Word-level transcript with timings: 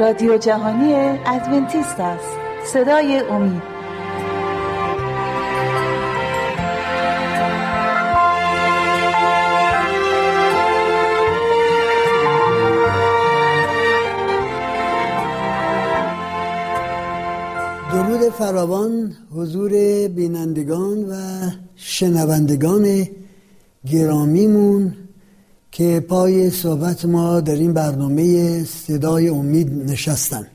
رادیو 0.00 0.36
جهانی 0.38 0.94
ادونتیست 1.26 2.00
است. 2.00 2.36
صدای 2.72 3.18
امید. 3.30 3.62
درود 17.92 18.20
فراوان 18.20 19.12
حضور 19.34 19.70
بینندگان 20.08 21.04
و 21.04 21.14
شنوندگان 21.76 23.08
گرامیمون. 23.92 25.01
که 25.72 26.00
پای 26.08 26.50
صحبت 26.50 27.04
ما 27.04 27.40
در 27.40 27.54
این 27.54 27.72
برنامه 27.72 28.64
صدای 28.64 29.28
امید 29.28 29.90
نشستن. 29.90 30.46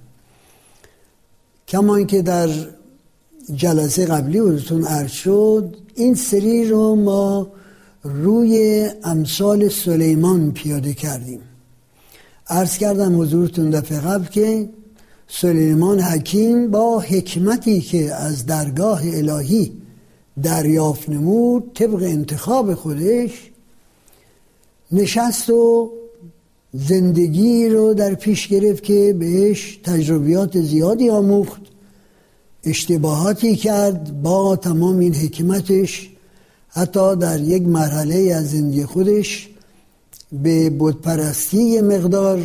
کما 1.67 2.03
که 2.03 2.21
در 2.21 2.49
جلسه 3.55 4.05
قبلی 4.05 4.40
حضورتون 4.40 4.84
عرض 4.84 5.12
شد 5.12 5.76
این 5.95 6.16
سری 6.16 6.70
رو 6.70 6.95
ما 6.95 7.48
روی 8.03 8.85
امثال 9.03 9.70
سلیمان 9.70 10.52
پیاده 10.52 10.93
کردیم. 10.93 11.40
عرض 12.49 12.77
کردم 12.77 13.21
حضورتون 13.21 13.70
دفعه 13.70 13.99
قبل 13.99 14.26
که 14.26 14.70
سلیمان 15.27 15.99
حکیم 15.99 16.71
با 16.71 16.99
حکمتی 16.99 17.81
که 17.81 18.13
از 18.13 18.45
درگاه 18.45 19.02
الهی 19.04 19.71
دریافت 20.43 21.09
نمود 21.09 21.71
طبق 21.73 22.04
انتخاب 22.04 22.73
خودش 22.73 23.52
نشست 24.91 25.49
و 25.49 25.91
زندگی 26.74 27.70
رو 27.70 27.93
در 27.93 28.13
پیش 28.13 28.48
گرفت 28.48 28.84
که 28.84 29.16
بهش 29.20 29.79
تجربیات 29.84 30.62
زیادی 30.62 31.10
آموخت 31.10 31.62
اشتباهاتی 32.63 33.55
کرد 33.55 34.21
با 34.21 34.55
تمام 34.55 34.99
این 34.99 35.16
حکمتش. 35.16 36.10
حتی 36.70 37.16
در 37.16 37.40
یک 37.40 37.63
مرحله 37.63 38.34
از 38.34 38.52
زندگی 38.52 38.85
خودش 38.85 39.49
به 40.32 40.70
بودپرستی 40.70 41.82
مقدار 41.82 42.44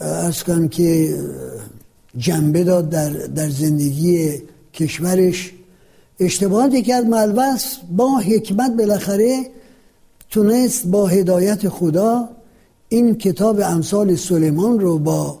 ارز 0.00 0.42
کنم 0.42 0.68
که 0.68 1.18
جنبه 2.16 2.64
داد 2.64 2.90
در, 2.90 3.10
در 3.10 3.48
زندگی 3.48 4.42
کشورش. 4.74 5.52
اشتباهاتی 6.20 6.82
کرد 6.82 7.06
ملبس 7.06 7.76
با 7.96 8.18
حکمت 8.18 8.76
بالاخره 8.76 9.50
تونست 10.34 10.86
با 10.86 11.06
هدایت 11.06 11.68
خدا 11.68 12.28
این 12.88 13.14
کتاب 13.14 13.60
امثال 13.60 14.16
سلیمان 14.16 14.80
رو 14.80 14.98
با 14.98 15.38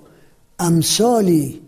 امثالی 0.58 1.60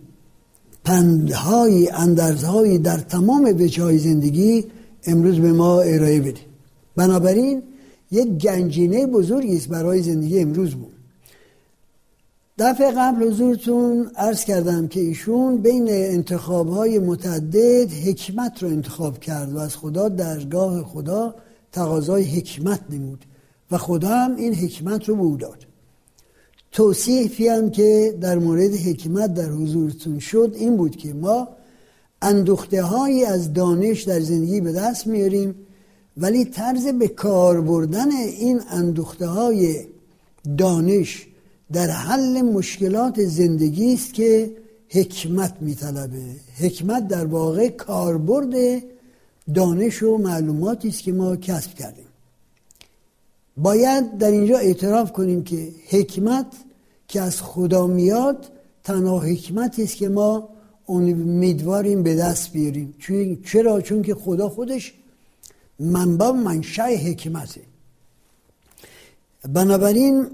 پندهایی 0.85 1.89
اندرزهایی 1.89 2.79
در 2.79 2.97
تمام 2.97 3.45
وجه 3.45 3.99
زندگی 3.99 4.65
امروز 5.07 5.39
به 5.39 5.53
ما 5.53 5.81
ارائه 5.81 6.21
بده. 6.21 6.41
بنابراین 6.97 7.63
یک 8.11 8.29
گنجینه 8.29 9.07
بزرگی 9.07 9.57
است 9.57 9.69
برای 9.69 10.03
زندگی 10.03 10.41
امروز 10.41 10.75
بود. 10.75 10.93
دفعه 12.59 12.91
قبل 12.91 13.27
حضورتون 13.27 14.11
عرض 14.17 14.45
کردم 14.45 14.89
که 14.89 15.01
ایشون 15.01 15.57
بین 15.57 15.87
انتخاب 15.89 16.69
های 16.69 16.99
متعدد 16.99 17.93
حکمت 17.93 18.63
رو 18.63 18.69
انتخاب 18.69 19.19
کرد 19.19 19.53
و 19.53 19.59
از 19.59 19.77
خدا 19.77 20.09
درگاه 20.09 20.83
خدا 20.83 21.35
تقاضای 21.77 22.25
حکمت 22.25 22.81
نمود 22.91 23.25
و 23.71 23.79
خدا 23.79 24.09
هم 24.09 24.37
این 24.37 24.55
حکمت 24.55 25.09
رو 25.09 25.17
به 25.17 25.23
او 25.23 25.37
داد. 25.37 25.67
توصیفی 26.73 27.49
هم 27.49 27.71
که 27.71 28.19
در 28.21 28.39
مورد 28.39 28.75
حکمت 28.75 29.35
در 29.35 29.51
حضورتون 29.51 30.19
شد 30.19 30.53
این 30.59 30.77
بود 30.77 30.97
که 30.97 31.15
ما 31.15 31.49
اندوخته 32.23 32.83
هایی 32.83 33.25
از 33.25 33.53
دانش 33.53 34.03
در 34.03 34.21
زندگی 34.21 34.61
به 34.61 34.73
دست 34.73 35.07
میاریم 35.07 35.55
ولی 36.17 36.45
طرز 36.45 36.87
به 36.87 37.09
کار 37.09 37.61
بردن 37.61 38.11
این 38.11 38.61
اندوخته 38.71 39.27
های 39.27 39.87
دانش 40.59 41.27
در 41.73 41.91
حل 41.91 42.43
مشکلات 42.43 43.25
زندگی 43.25 43.95
است 43.95 44.15
که 44.15 44.57
حکمت 44.89 45.55
میطلبه. 45.61 46.23
حکمت 46.59 47.09
در 47.09 47.27
واقع 47.27 47.69
کاربرد 47.69 48.83
دانش 49.55 50.03
و 50.03 50.17
معلوماتی 50.17 50.89
است 50.89 51.03
که 51.03 51.13
ما 51.13 51.37
کسب 51.37 51.75
کردیم. 51.75 52.07
باید 53.57 54.19
در 54.19 54.31
اینجا 54.31 54.59
اعتراف 54.59 55.13
کنیم 55.13 55.45
که 55.45 55.69
حکمت 55.89 56.47
که 57.09 57.21
از 57.21 57.43
خدا 57.43 57.87
میاد 57.87 58.51
تنها 58.85 59.19
حکمتی 59.19 59.83
است 59.83 59.97
که 59.97 60.09
ما 60.09 60.49
امیدواریم 60.89 62.03
به 62.03 62.15
دست 62.15 62.53
بیاریم. 62.53 62.95
چرا؟ 63.45 63.81
چون 63.81 64.03
که 64.03 64.15
خدا 64.15 64.49
خودش 64.49 64.95
منبع 65.81 66.31
منشأ 66.31 66.83
حکمته. 66.83 67.61
بنابراین 69.53 70.27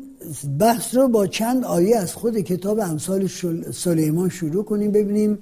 بحث 0.59 0.95
رو 0.95 1.09
با 1.09 1.27
چند 1.27 1.65
آیه 1.65 1.97
از 1.97 2.15
خود 2.15 2.39
کتاب 2.41 2.81
امثال 2.81 3.27
سلیمان 3.73 4.29
شروع 4.29 4.65
کنیم. 4.65 4.93
ببینیم 4.93 5.39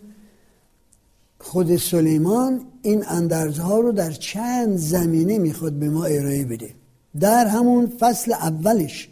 خود 1.39 1.77
سلیمان 1.77 2.61
این 2.83 3.05
اندرزها 3.09 3.81
رو 3.81 3.93
در 3.93 4.11
چند 4.11 4.77
زمینه 4.77 5.39
می‌خواد 5.39 5.73
به 5.73 5.91
ما 5.91 6.05
ارائه 6.05 6.45
بده. 6.45 6.75
در 7.21 7.47
همون 7.47 7.93
فصل 8.01 8.33
اولش 8.33 9.09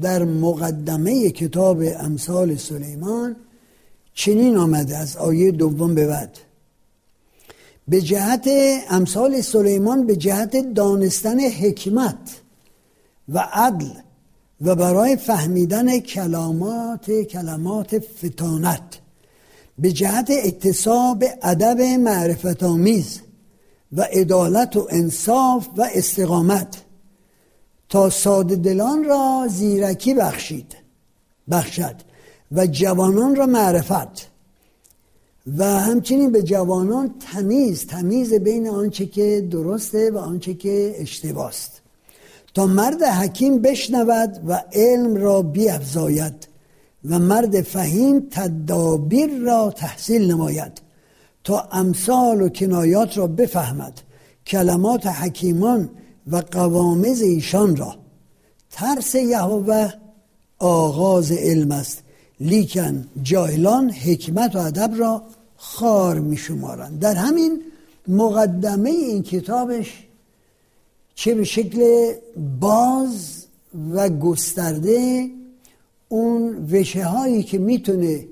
در 0.00 0.24
مقدمه 0.24 1.30
کتاب 1.30 1.82
امثال 1.98 2.56
سلیمان 2.56 3.36
چنین 4.14 4.56
آمده 4.56 4.96
از 4.96 5.16
آیه 5.16 5.50
دوم 5.50 5.94
به 5.94 6.06
بعد. 6.06 6.38
به 7.88 8.00
جهت 8.00 8.48
امثال 8.90 9.40
سلیمان 9.40 10.06
به 10.06 10.16
جهت 10.16 10.74
دانستن 10.74 11.40
حکمت 11.40 12.40
و 13.28 13.48
عدل 13.52 13.90
و 14.60 14.74
برای 14.74 15.16
فهمیدن 15.16 15.98
کلامات 15.98 17.10
کلمات 17.10 17.98
فتانت. 17.98 19.00
به 19.78 19.92
جهت 19.92 20.30
اکتساب 20.30 21.24
ادب 21.42 21.80
معرفت 21.80 22.62
آمیز 22.62 23.20
و 23.92 24.02
عدالت 24.02 24.76
و 24.76 24.88
انصاف 24.90 25.68
و 25.76 25.88
استقامت. 25.94 26.76
تا 27.88 28.10
ساده 28.10 28.56
دلان 28.56 29.04
را 29.04 29.46
زیرکی 29.50 30.14
بخشید 30.14 30.76
بخشد 31.50 31.94
و 32.52 32.66
جوانان 32.66 33.36
را 33.36 33.46
معرفت. 33.46 34.30
و 35.58 35.64
همچنین 35.64 36.32
به 36.32 36.42
جوانان 36.42 37.14
تمیز 37.32 37.86
تمیز 37.86 38.34
بین 38.34 38.68
آنچه 38.68 39.06
که 39.06 39.48
درسته 39.50 40.10
و 40.10 40.18
آنچه 40.18 40.54
که 40.54 40.94
اشتباست. 40.98 41.80
تا 42.54 42.66
مرد 42.66 43.02
حکیم 43.02 43.58
بشنود 43.58 44.40
و 44.46 44.62
علم 44.72 45.16
را 45.16 45.42
بیافزاید 45.42 46.53
و 47.04 47.18
مرد 47.18 47.62
فهیم 47.62 48.26
تدابیر 48.30 49.38
را 49.38 49.70
تحصیل 49.70 50.30
نماید 50.30 50.82
تا 51.44 51.68
امثال 51.72 52.42
و 52.42 52.48
کنایات 52.48 53.18
را 53.18 53.26
بفهمد 53.26 54.00
کلمات 54.46 55.06
حکیمان 55.06 55.90
و 56.26 56.36
قوامز 56.36 57.22
ایشان 57.22 57.76
را. 57.76 57.96
ترس 58.70 59.14
یهوه 59.14 59.92
آغاز 60.58 61.32
علم 61.32 61.70
است 61.70 62.02
لیکن 62.40 63.06
جاهلان 63.22 63.90
حکمت 63.90 64.56
و 64.56 64.58
ادب 64.58 64.90
را 64.96 65.22
خار 65.56 66.18
می 66.18 66.36
شمارند 66.36 66.98
در 66.98 67.14
همین 67.14 67.62
مقدمه 68.08 68.90
این 68.90 69.22
کتابش 69.22 70.04
چه 71.14 71.34
به 71.34 71.44
شکل 71.44 72.12
باز 72.60 73.46
و 73.94 74.08
گسترده 74.08 75.30
اون 76.08 76.68
وشه 76.72 77.04
هایی 77.04 77.42
که 77.42 77.58
می‌تونه 77.58 78.26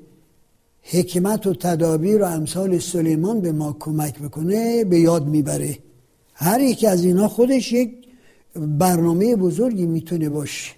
حکمت 0.82 1.46
و 1.46 1.54
تدابیر 1.54 2.22
و 2.22 2.24
امثال 2.24 2.78
سلیمان 2.78 3.40
به 3.40 3.52
ما 3.52 3.76
کمک 3.80 4.18
بکنه 4.18 4.84
به 4.84 5.00
یاد 5.00 5.26
می‌بره. 5.26 5.78
هر 6.34 6.60
یکی 6.60 6.86
از 6.86 7.04
اینا 7.04 7.28
خودش 7.28 7.72
یک 7.72 7.94
برنامه 8.56 9.36
بزرگی 9.36 9.86
می‌تونه 9.86 10.28
باشه. 10.28 10.72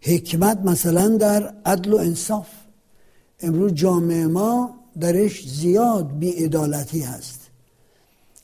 حکمت 0.00 0.58
مثلا 0.58 1.08
در 1.08 1.54
عدل 1.66 1.92
و 1.92 1.96
انصاف. 1.96 2.48
امروز 3.40 3.72
جامعه 3.72 4.26
ما 4.26 4.74
درش 5.00 5.48
زیاد 5.48 6.18
بیعدالتی 6.18 7.00
هست 7.00 7.40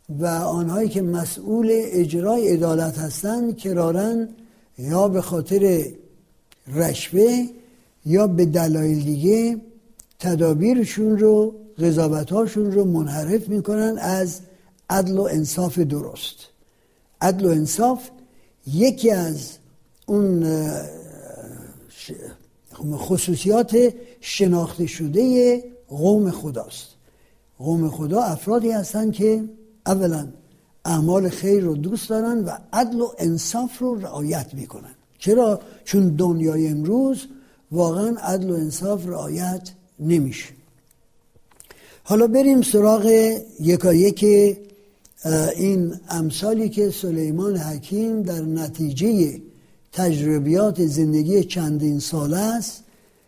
و 0.09 0.27
آنهایی 0.27 0.89
که 0.89 1.03
مسئول 1.03 1.69
اجرای 1.73 2.49
عدالت 2.49 2.99
هستند 2.99 3.57
کرارن 3.57 4.29
یا 4.79 5.09
به 5.09 5.21
خاطر 5.21 5.87
رشوه 6.75 7.47
یا 8.07 8.27
به 8.27 8.45
دلایل 8.47 9.05
دیگه 9.05 9.61
تدابیرشون 10.19 11.19
رو 11.19 11.55
قضاوتهاشون 11.79 12.73
رو 12.73 12.85
منحرف 12.85 13.49
می‌کنن 13.49 13.99
از 14.01 14.41
عدل 14.91 15.19
و 15.19 15.23
انصاف 15.23 15.79
درست. 15.79 16.37
عدل 17.21 17.47
و 17.47 17.49
انصاف 17.49 18.09
یکی 18.67 19.11
از 19.11 19.51
اون 20.07 20.47
خصوصیات 22.95 23.95
شناخته 24.21 24.87
شده 24.87 25.65
قوم 25.89 26.31
خداست. 26.31 26.89
قوم 27.59 27.91
خدا 27.91 28.23
افرادی 28.23 28.71
هستند 28.71 29.13
که 29.13 29.45
اولا 29.87 30.29
اعمال 30.85 31.29
خیر 31.29 31.65
رو 31.65 31.77
دوست 31.77 32.09
دارن 32.09 32.45
و 32.45 32.51
عدل 32.73 33.01
و 33.01 33.09
انصاف 33.19 33.79
رو 33.79 33.95
رعایت 33.95 34.55
می‌کنن. 34.55 34.95
چرا؟ 35.19 35.61
چون 35.85 36.09
دنیای 36.09 36.69
امروز 36.69 37.27
واقعا 37.73 38.17
عدل 38.23 38.51
و 38.51 38.55
انصاف 38.55 39.07
رعایت 39.07 39.71
نمیشه 40.01 40.49
حالا 42.03 42.27
بریم 42.27 42.63
سراغ 42.63 43.35
یکایک 43.61 44.25
این 45.57 45.95
امثالی 46.09 46.69
که 46.69 46.91
سلیمان 46.91 47.57
حکیم 47.57 48.23
در 48.23 48.41
نتیجه 48.41 49.41
تجربیات 49.93 50.87
زندگی 50.87 51.45
چندین 51.45 51.99
ساله 51.99 52.37
است 52.39 52.85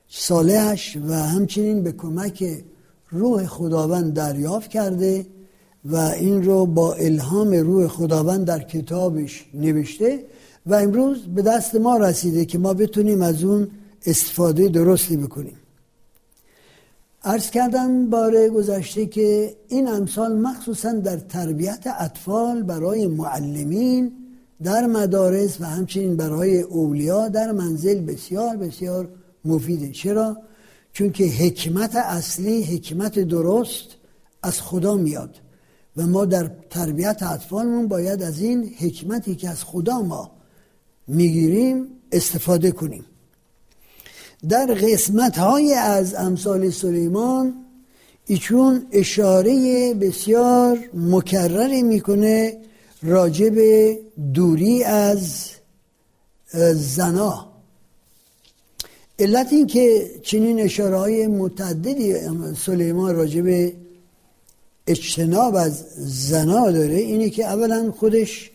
سالهش 0.09 0.97
و 0.97 1.15
همچنین 1.15 1.83
به 1.83 1.93
کمک 1.93 2.63
روح 3.11 3.47
خداوند 3.47 4.15
دریافت 4.15 4.71
کرده 4.71 5.27
و 5.85 5.97
این 5.97 6.45
رو 6.45 6.67
با 6.67 6.95
الهام 6.95 7.53
روح 7.53 7.87
خداوند 7.87 8.47
در 8.47 8.63
کتابش 8.63 9.47
نوشته 9.55 10.25
و 10.67 10.75
امروز 10.75 11.19
به 11.23 11.43
دست 11.43 11.75
ما 11.75 11.97
رسیده 11.97 12.45
که 12.45 12.59
ما 12.59 12.75
بتونیم 12.75 13.23
از 13.23 13.45
اون 13.45 13.69
استفاده 14.07 14.69
درستی 14.69 15.17
بکنیم 15.17 15.57
عرض 17.25 17.51
کردم 17.51 18.11
بار 18.11 18.49
گذشته 18.49 19.07
که 19.07 19.57
این 19.69 19.89
امثال 19.89 20.37
مخصوصا 20.37 20.93
در 20.93 21.17
تربیت 21.17 21.87
اطفال 21.99 22.63
برای 22.63 23.07
معلمین 23.07 24.13
در 24.63 24.87
مدارس 24.87 25.61
و 25.61 25.65
همچنین 25.65 26.17
برای 26.17 26.61
اولیا 26.61 27.29
در 27.29 27.53
منزل 27.53 28.01
بسیار 28.01 28.57
بسیار 28.57 29.09
مفیده 29.45 29.91
چرا؟ 29.91 30.37
چون 30.93 31.13
که 31.13 31.25
حکمت 31.25 31.97
اصلی 31.97 32.63
حکمت 32.63 33.19
درست 33.19 33.87
از 34.43 34.61
خدا 34.61 34.95
میاد 34.95 35.37
و 35.97 36.07
ما 36.07 36.25
در 36.25 36.51
تربیت 36.71 37.23
اطفالمون 37.23 37.89
باید 37.89 38.23
از 38.23 38.41
این 38.41 38.75
حکمتی 38.79 39.35
که 39.35 39.49
از 39.49 39.65
خدا 39.65 40.03
ما 40.03 40.31
می‌گیریم 41.11 41.87
استفاده 42.13 42.71
کنیم. 42.71 43.05
در 44.49 44.67
قسمت 44.67 45.39
های 45.39 45.75
از 45.75 46.15
امثال 46.15 46.71
سلیمان 46.71 47.55
ایچون 48.27 48.87
اشاره 48.93 49.95
بسیار 49.95 50.79
مکرری 50.95 51.83
می‌کنه 51.83 52.57
راجب 53.03 53.55
دوری 54.35 54.85
از 54.85 55.51
زنا. 56.75 57.51
علت 59.19 59.53
این 59.53 59.67
که 59.67 60.11
چنین 60.23 60.61
اشاره 60.61 60.97
های 60.97 61.27
متعددی 61.27 62.15
سلیمان 62.57 63.17
راجب 63.17 63.73
اجتناب 64.87 65.55
از 65.55 65.85
زنا 66.29 66.71
داره 66.71 66.95
اینه 66.95 67.31
که 67.31 67.45
اولا 67.45 67.93
خودش 67.93 68.51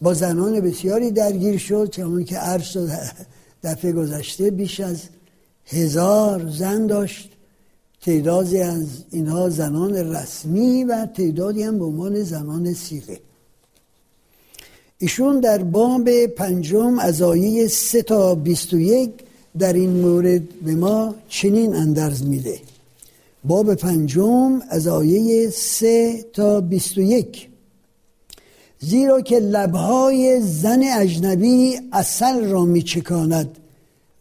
با 0.00 0.14
زنان 0.14 0.60
بسیاری 0.60 1.10
درگیر 1.10 1.58
شد 1.58 1.90
چون 1.90 2.24
که 2.24 2.36
عرض 2.36 2.76
دفعه 3.62 3.92
گذشته 3.92 4.50
بیش 4.50 4.80
از 4.80 5.02
هزار 5.66 6.50
زن 6.50 6.86
داشت. 6.86 7.30
تعدادی 8.00 8.60
از 8.60 8.86
اینها 9.10 9.48
زنان 9.48 9.94
رسمی 9.94 10.84
و 10.84 11.06
تعدادی 11.06 11.62
هم 11.62 11.78
به 11.78 11.84
عنوان 11.84 12.22
زنان 12.22 12.74
سیغه. 12.74 13.20
ایشون 14.98 15.40
در 15.40 15.62
باب 15.62 16.26
پنجم 16.26 16.98
از 16.98 17.22
آیه 17.22 17.68
سه 17.68 18.02
تا 18.02 18.34
بیست 18.34 18.72
و 18.72 18.80
یک 18.80 19.10
در 19.58 19.72
این 19.72 19.90
مورد 19.90 20.42
به 20.64 20.74
ما 20.74 21.14
چنین 21.28 21.74
اندرز 21.74 22.22
میده. 22.22 22.60
باب 23.44 23.74
پنجم 23.74 24.60
از 24.68 24.86
آیه 24.88 25.50
سه 25.50 26.24
تا 26.32 26.60
بیست 26.60 26.98
و 26.98 27.00
یک. 27.00 27.48
زیرا 28.78 29.20
که 29.20 29.38
لبهای 29.38 30.40
زن 30.40 30.82
اجنبی 30.82 31.80
اصل 31.92 32.44
را 32.44 32.64
میچکاند 32.64 33.58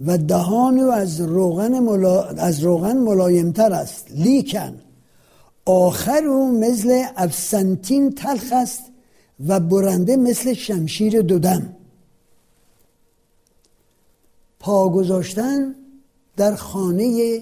و 0.05 0.17
دهان 0.17 0.79
او 0.79 0.91
از 0.91 1.21
روغن, 1.21 1.79
ملا... 1.79 2.23
از 2.23 2.59
روغن 2.59 2.97
ملایمتر 2.97 3.73
است. 3.73 4.07
لیکن 4.11 4.81
آخر 5.65 6.23
او 6.25 6.59
مثل 6.59 7.03
افسنتین 7.15 8.11
تلخ 8.11 8.49
است 8.51 8.81
و 9.47 9.59
برنده 9.59 10.17
مثل 10.17 10.53
شمشیر 10.53 11.21
دودم. 11.21 11.75
پا 14.59 14.89
گذاشتن 14.89 15.75
در 16.37 16.55
خانه 16.55 17.41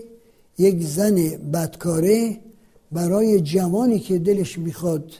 یک 0.57 0.83
زن 0.83 1.15
بدکاره 1.53 2.39
برای 2.91 3.41
جوانی 3.41 3.99
که 3.99 4.19
دلش 4.19 4.57
می‌خواد 4.57 5.11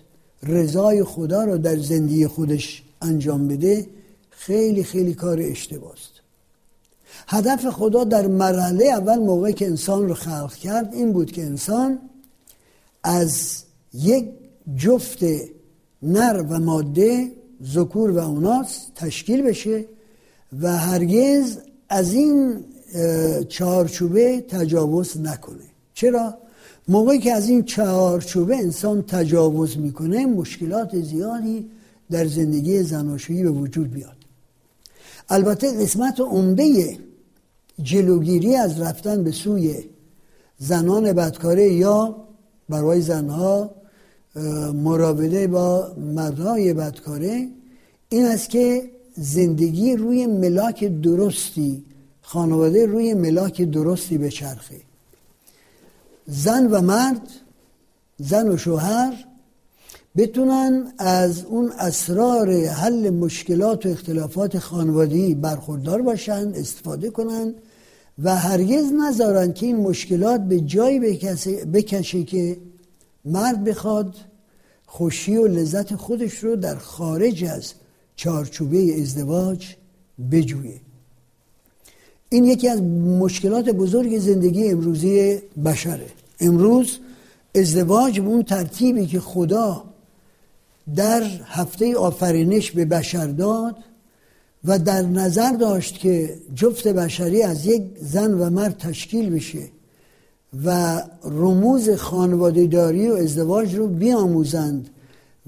رضای 0.44 1.04
خدا 1.04 1.44
را 1.44 1.58
در 1.58 1.78
زندگی 1.78 2.28
خودش 2.28 2.84
انجام 3.02 3.48
بده 3.48 3.88
خیلی 4.30 4.84
خیلی 4.84 5.14
کار 5.14 5.40
اشتباست 5.42 6.12
هدف 7.28 7.70
خدا 7.70 8.04
در 8.04 8.28
مرحله 8.28 8.86
اول 8.86 9.16
موقعی 9.20 9.54
که 9.54 9.66
انسان 9.66 10.08
رو 10.08 10.14
خلق 10.14 10.54
کرد 10.54 10.94
این 10.94 11.14
بود 11.14 11.32
که 11.32 11.44
انسان 11.44 12.00
از 13.04 13.64
یک 13.94 14.26
جفت 14.78 15.20
نر 16.04 16.46
و 16.50 16.60
ماده 16.60 17.32
ذکور 17.64 18.12
و 18.12 18.18
اوناس 18.18 18.88
تشکیل 18.96 19.42
بشه 19.42 19.86
و 20.62 20.78
هرگز 20.78 21.58
از 21.90 22.14
این 22.14 22.64
چهارچوبه 23.50 24.42
تجاوز 24.42 25.18
نکنه 25.18 25.64
چرا؟ 25.94 26.38
موقعی 26.88 27.20
که 27.20 27.34
از 27.34 27.50
این 27.50 27.64
چهارچوبه 27.64 28.56
انسان 28.56 29.02
تجاوز 29.02 29.78
می‌کنه 29.78 30.26
مشکلات 30.26 31.02
زیادی 31.02 31.70
در 32.12 32.26
زندگی 32.26 32.84
زناشویی 32.84 33.44
به 33.44 33.50
وجود 33.50 33.92
بیاد. 33.92 34.16
البته 35.30 35.84
قسمت 35.84 36.20
عمده 36.20 36.98
جلوگیری 37.84 38.56
از 38.56 38.82
رفتن 38.82 39.24
به 39.24 39.32
سوی 39.32 39.76
زنان 40.58 41.14
بدکاره 41.14 41.74
یا 41.74 42.16
برای 42.70 43.02
زنها 43.02 43.72
مراوده 44.74 45.48
با 45.48 45.94
مردهای 45.98 46.74
بدکاره 46.74 47.48
این 48.10 48.26
است 48.26 48.50
که 48.50 48.90
زندگی 49.16 49.96
روی 49.96 50.28
ملاک 50.28 51.02
درستی 51.02 51.84
خانواده 52.22 52.86
روی 52.86 53.14
ملاک 53.14 53.62
درستی 53.62 54.18
بچرخه. 54.18 54.82
زن 56.28 56.68
و 56.72 56.82
مرد 56.82 57.28
زن 58.18 58.48
و 58.48 58.58
شوهر 58.58 59.26
بتونن 60.18 60.94
از 60.98 61.46
اون 61.46 61.72
اسرار 61.72 62.66
حل 62.66 63.10
مشکلات 63.10 63.86
و 63.86 63.90
اختلافات 63.90 64.60
خانوادگی 64.60 65.36
برخوردار 65.36 66.02
باشن 66.02 66.54
استفاده 66.56 67.10
کنن 67.10 67.54
و 68.24 68.36
هرگز 68.36 68.92
نذارن 68.92 69.54
که 69.54 69.66
این 69.66 69.76
مشکلات 69.76 70.42
به 70.42 70.60
جایی 70.60 71.00
بکشه 71.74 72.24
که 72.24 72.58
مرد 73.26 73.64
بخواد 73.64 74.16
خوشی 74.86 75.38
و 75.38 75.48
لذت 75.48 75.96
خودش 75.96 76.34
رو 76.34 76.56
در 76.56 76.76
خارج 76.76 77.44
از 77.44 77.74
چارچوبه 78.16 79.02
ازدواج 79.02 79.76
بجویه. 80.32 80.82
این 82.34 82.46
یکی 82.46 82.70
از 82.70 82.82
مشکلات 83.20 83.70
بزرگ 83.70 84.20
زندگی 84.20 84.70
امروزی 84.70 85.42
بشره. 85.66 86.08
امروز 86.40 86.98
ازدواج 87.56 88.20
به 88.20 88.28
اون 88.28 88.44
ترتیبی 88.44 89.06
که 89.06 89.20
خدا 89.20 89.84
در 90.96 91.24
هفته 91.46 91.96
آفرینش 91.96 92.72
به 92.72 92.86
بشر 92.86 93.28
داد 93.28 93.76
و 94.66 94.80
در 94.80 95.02
نظر 95.02 95.52
داشت 95.52 96.00
که 96.00 96.38
جفت 96.56 96.88
بشری 96.88 97.42
از 97.42 97.66
یک 97.66 97.84
زن 98.02 98.34
و 98.34 98.50
مرد 98.50 98.78
تشکیل 98.78 99.30
بشه 99.30 99.68
و 100.66 101.02
رموز 101.24 101.90
خانوادهداری 101.90 103.10
و 103.10 103.14
ازدواج 103.14 103.76
رو 103.76 103.88
بیاموزند 103.88 104.90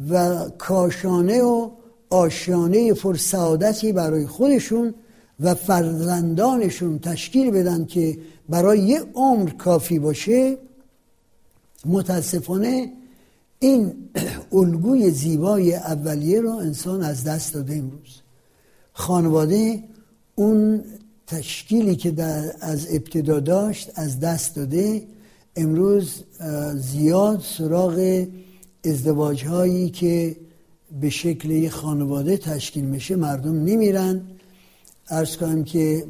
و 0.09 0.35
کاشانه 0.57 1.41
و 1.41 1.69
آشیانه 2.09 2.93
فرسعادتی 2.93 3.93
برای 3.93 4.27
خودشون 4.27 4.93
و 5.39 5.55
فرزندانشون 5.55 6.99
تشکیل 6.99 7.51
بدن 7.51 7.85
که 7.85 8.17
برای 8.49 8.79
یه 8.79 9.01
عمر 9.13 9.49
کافی 9.49 9.99
باشه 9.99 10.57
متاسفانه 11.85 12.91
این 13.59 13.93
الگوی 14.51 15.11
زیبای 15.11 15.75
اولیه 15.75 16.41
رو 16.41 16.49
انسان 16.49 17.03
از 17.03 17.23
دست 17.23 17.53
داده 17.53 17.75
امروز. 17.75 18.21
خانواده 18.93 19.83
اون 20.35 20.83
تشکیلی 21.27 21.95
که 21.95 22.11
در 22.11 22.51
از 22.61 22.87
ابتدا 22.91 23.39
داشت 23.39 23.91
از 23.95 24.19
دست 24.19 24.55
داده 24.55 25.07
امروز 25.55 26.23
زیاد 26.75 27.41
سراغ 27.41 28.25
ازدواج 28.85 29.45
هایی 29.45 29.89
که 29.89 30.35
به 31.01 31.09
شکل 31.09 31.69
خانواده 31.69 32.37
تشکیل 32.37 32.85
میشه 32.85 33.15
مردم 33.15 33.63
نمیرن. 33.63 34.21
ارز 35.09 35.37
کنم 35.37 35.63
که 35.63 36.05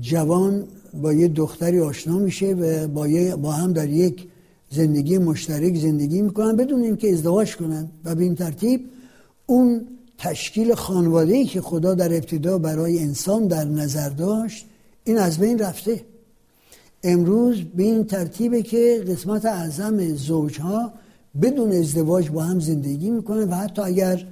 جوان 0.00 0.64
با 1.02 1.12
یه 1.12 1.28
دختری 1.28 1.80
آشنا 1.80 2.18
میشه 2.18 2.46
و 2.46 2.88
با, 2.88 3.08
با 3.36 3.52
هم 3.52 3.72
در 3.72 3.88
یک 3.88 4.28
زندگی 4.70 5.18
مشترک 5.18 5.76
زندگی 5.76 6.22
می‌کنن 6.22 6.56
بدون 6.56 6.82
اینکه 6.82 7.12
ازدواج 7.12 7.56
کنن. 7.56 7.88
و 8.04 8.14
به 8.14 8.22
این 8.24 8.34
ترتیب 8.34 8.80
اون 9.46 9.86
تشکیل 10.18 10.74
خانواده 10.74 11.44
که 11.44 11.60
خدا 11.60 11.94
در 11.94 12.14
ابتدا 12.14 12.58
برای 12.58 12.98
انسان 12.98 13.46
در 13.46 13.64
نظر 13.64 14.08
داشت 14.08 14.66
این 15.04 15.18
از 15.18 15.38
بین 15.38 15.58
رفته. 15.58 16.04
امروز 17.02 17.62
به 17.62 17.82
این 17.82 18.04
ترتیبه 18.04 18.62
که 18.62 19.04
قسمت 19.08 19.44
اعظم 19.44 20.14
زوجها 20.14 20.92
بدون 21.42 21.72
ازدواج 21.72 22.30
با 22.30 22.42
هم 22.42 22.60
زندگی 22.60 23.10
می‌کنن 23.10 23.48
و 23.48 23.54
حتی 23.54 23.82
اگر 23.82 24.26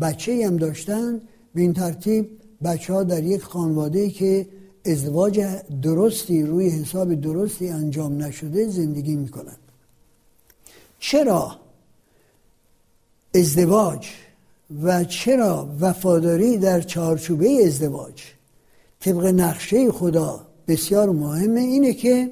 بچه 0.00 0.46
هم 0.46 0.56
داشتن 0.56 1.20
به 1.54 1.60
این 1.60 1.72
ترتیب 1.72 2.28
بچه 2.64 2.92
ها 2.92 3.02
در 3.02 3.24
یک 3.24 3.42
خانواده 3.42 4.10
که 4.10 4.46
ازدواج 4.86 5.46
درستی 5.82 6.42
روی 6.42 6.68
حساب 6.68 7.14
درستی 7.14 7.68
انجام 7.68 8.22
نشده 8.22 8.68
زندگی 8.68 9.16
می‌کنن 9.16 9.56
چرا 10.98 11.56
ازدواج 13.34 14.08
و 14.82 15.04
چرا 15.04 15.68
وفاداری 15.80 16.56
در 16.56 16.80
چارچوبه 16.80 17.64
ازدواج 17.66 18.22
طبق 19.00 19.26
نقشه 19.26 19.92
خدا 19.92 20.46
بسیار 20.68 21.10
مهمه؟ 21.10 21.60
اینه 21.60 21.92
که 21.92 22.30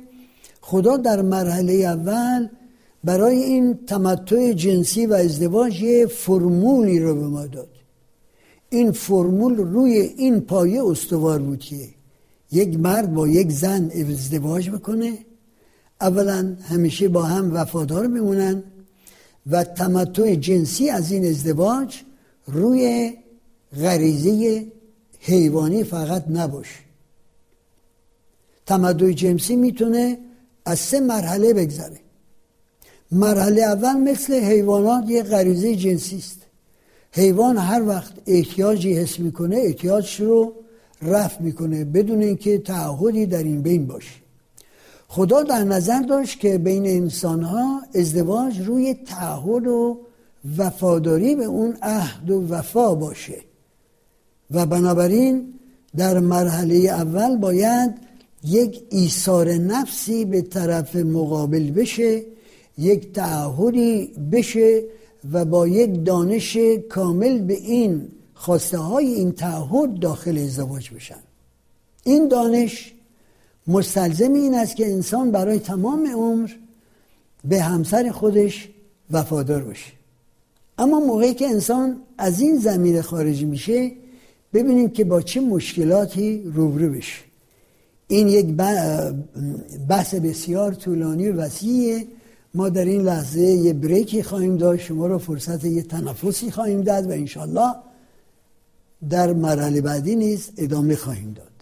خدا 0.60 0.96
در 0.96 1.22
مرحله 1.22 1.72
اول 1.72 2.48
برای 3.04 3.36
این 3.42 3.78
تمتع 3.86 4.52
جنسی 4.52 5.06
و 5.06 5.12
ازدواج 5.14 5.82
یه 5.82 6.06
فرمولی 6.06 7.00
رو 7.00 7.14
به 7.14 7.26
ما 7.26 7.46
داد. 7.46 7.81
این 8.72 8.92
فرمول 8.92 9.56
روی 9.56 9.92
این 9.92 10.40
پایه 10.40 10.84
استوار 10.84 11.38
بود 11.38 11.58
که 11.58 11.88
یک 12.52 12.78
مرد 12.78 13.14
با 13.14 13.28
یک 13.28 13.50
زن 13.50 13.90
ازدواج 13.90 14.70
بکنه. 14.70 15.18
اولا 16.00 16.56
همیشه 16.62 17.08
با 17.08 17.22
هم 17.22 17.54
وفادار 17.54 18.06
بمونن 18.08 18.62
و 19.50 19.64
تمتع 19.64 20.34
جنسی 20.34 20.90
از 20.90 21.12
این 21.12 21.24
ازدواج 21.26 22.00
روی 22.46 23.12
غریزه 23.76 24.66
حیوانی 25.20 25.84
فقط 25.84 26.24
نباشه. 26.28 26.80
تمدن 28.66 29.14
جنسی 29.14 29.56
می‌تونه 29.56 30.18
از 30.64 30.78
سه 30.78 31.00
مرحله 31.00 31.54
بگذره. 31.54 32.00
مرحله 33.10 33.62
اول 33.62 33.92
مثل 33.92 34.34
حیوانات 34.34 35.10
یه 35.10 35.22
غریزه 35.22 35.76
جنسی 35.76 36.16
است 36.16 36.41
حیوان 37.12 37.56
هر 37.58 37.82
وقت 37.82 38.12
احتیاجی 38.26 38.92
حس 38.92 39.18
می‌کنه 39.18 39.56
احتیاجش 39.56 40.20
رو 40.20 40.52
رفت 41.02 41.40
می‌کنه 41.40 41.84
بدون 41.84 42.22
اینکه 42.22 42.58
تعهدی 42.58 43.26
در 43.26 43.42
این 43.42 43.62
بین 43.62 43.86
باشه. 43.86 44.14
خدا 45.08 45.42
در 45.42 45.64
نظر 45.64 46.02
داشت 46.02 46.40
که 46.40 46.58
بین 46.58 46.86
انسانها 46.86 47.82
ازدواج 47.94 48.60
روی 48.60 48.94
تعهد 48.94 49.66
و 49.66 49.98
وفاداری 50.58 51.34
به 51.34 51.44
اون 51.44 51.76
عهد 51.82 52.30
و 52.30 52.46
وفا 52.48 52.94
باشه. 52.94 53.40
و 54.50 54.66
بنابراین 54.66 55.54
در 55.96 56.18
مرحله 56.18 56.74
اول 56.74 57.36
باید 57.36 57.94
یک 58.44 58.82
ایثار 58.90 59.48
نفسی 59.48 60.24
به 60.24 60.42
طرف 60.42 60.96
مقابل 60.96 61.70
بشه 61.70 62.22
یک 62.78 63.12
تعهدی 63.12 64.14
بشه 64.32 64.82
و 65.32 65.44
با 65.44 65.68
یک 65.68 66.04
دانش 66.04 66.58
کامل 66.88 67.38
به 67.38 67.54
این 67.54 68.08
خواسته 68.34 68.78
های 68.78 69.06
این 69.06 69.32
تعهد 69.32 69.98
داخل 69.98 70.38
ازدواج 70.38 70.90
بشن. 70.90 71.22
این 72.04 72.28
دانش 72.28 72.92
مستلزم 73.66 74.32
این 74.32 74.54
است 74.54 74.76
که 74.76 74.86
انسان 74.86 75.30
برای 75.30 75.58
تمام 75.58 76.06
عمر 76.06 76.50
به 77.44 77.60
همسر 77.60 78.10
خودش 78.10 78.68
وفادار 79.10 79.62
باشه. 79.62 79.92
اما 80.78 81.00
موقعی 81.00 81.34
که 81.34 81.46
انسان 81.46 81.96
از 82.18 82.40
این 82.40 82.58
زمینه 82.58 83.02
خارج 83.02 83.44
میشه 83.44 83.92
ببینیم 84.54 84.90
که 84.90 85.04
با 85.04 85.22
چه 85.22 85.40
مشکلاتی 85.40 86.42
روبرو 86.54 86.92
بشه. 86.92 87.22
این 88.08 88.28
یک 88.28 88.46
بحث 89.88 90.14
بسیار 90.14 90.74
طولانی 90.74 91.28
و 91.28 91.36
وسیعه. 91.36 92.06
ما 92.54 92.68
در 92.68 92.84
این 92.84 93.02
لحظه 93.02 93.40
یه 93.40 93.72
بریکی 93.72 94.22
خواهیم 94.22 94.56
داشت 94.56 94.86
شما 94.86 95.06
رو 95.06 95.18
فرصت 95.18 95.64
یه 95.64 95.82
تنفسی 95.82 96.50
خواهیم 96.50 96.82
داد 96.82 97.06
و 97.06 97.10
انشالله 97.10 97.74
در 99.10 99.32
مرحله 99.32 99.80
بعدی 99.80 100.16
نیز 100.16 100.50
ادامه 100.58 100.96
خواهیم 100.96 101.32
داد. 101.32 101.52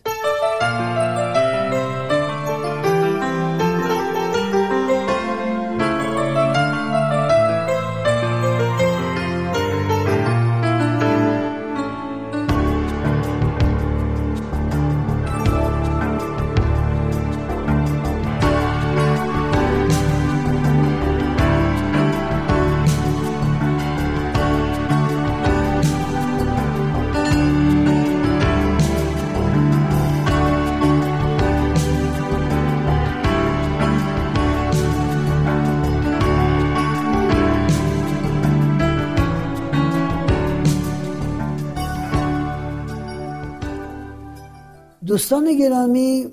دوستان 45.10 45.58
گرامی 45.58 46.26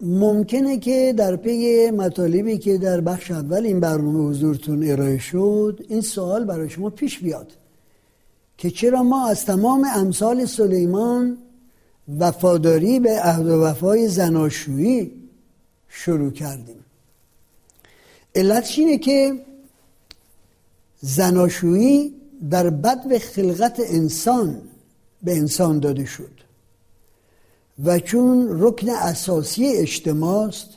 ممکنه 0.00 0.78
که 0.78 1.14
در 1.16 1.36
پی 1.36 1.90
مطالبی 1.90 2.58
که 2.58 2.78
در 2.78 3.00
بخش 3.00 3.30
اول 3.30 3.66
این 3.66 3.80
برنامه 3.80 4.28
حضورتون 4.28 4.90
ارائه 4.90 5.18
شد 5.18 5.84
این 5.88 6.00
سوال 6.00 6.44
برای 6.44 6.70
شما 6.70 6.90
پیش 6.90 7.18
بیاد 7.18 7.52
که 8.58 8.70
چرا 8.70 9.02
ما 9.02 9.28
از 9.28 9.44
تمام 9.44 9.86
امثال 9.94 10.44
سلیمان 10.44 11.38
وفاداری 12.18 13.00
به 13.00 13.20
عهد 13.20 13.46
و 13.46 13.62
وفای 13.62 14.08
زناشویی 14.08 15.12
شروع 15.88 16.30
کردیم؟ 16.30 16.84
علتش 18.34 18.78
اینه 18.78 18.98
که 18.98 19.44
زناشویی 21.00 22.14
در 22.50 22.70
بد 22.70 23.08
به 23.08 23.18
خلقت 23.18 23.80
انسان 23.84 24.62
به 25.22 25.36
انسان 25.36 25.78
داده 25.78 26.04
شد. 26.04 26.49
و 27.84 27.98
چون 27.98 28.48
رکن 28.50 28.88
اساسی 28.88 29.66
اجتماع 29.66 30.48
است 30.48 30.68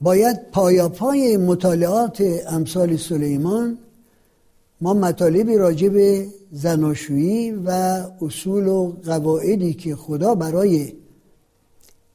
باید 0.00 0.50
پایاپای 0.52 1.36
مطالعات 1.36 2.22
امثال 2.48 2.96
سلیمان 2.96 3.78
ما 4.80 4.94
مطالبی 4.94 5.56
راجع 5.56 5.88
به 5.88 6.26
زناشویی 6.52 7.50
و 7.50 8.00
اصول 8.22 8.66
و 8.66 8.92
قواعدی 9.04 9.74
که 9.74 9.96
خدا 9.96 10.34
برای 10.34 10.92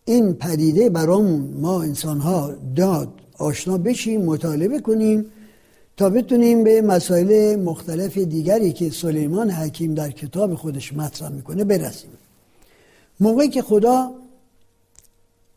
این 0.06 0.34
پدیده 0.34 0.90
برامون 0.90 1.54
ما 1.62 1.82
انسانها 1.82 2.56
داد 2.76 3.10
آشنا 3.38 3.78
بشیم 3.78 4.22
مطالبه 4.22 4.80
کنیم 4.80 5.26
تا 5.98 6.10
بتونیم 6.10 6.64
به 6.64 6.82
مسائل 6.82 7.56
مختلف 7.56 8.18
دیگری 8.18 8.74
که 8.74 8.90
سلیمان 8.90 9.50
حکیم 9.50 9.94
در 9.94 10.12
کتاب 10.12 10.56
خودش 10.56 10.94
مطرح 10.94 11.30
می‌کنه 11.30 11.64
برسیم. 11.64 12.10
موقعی 13.20 13.50
که 13.50 13.62
خدا 13.62 14.12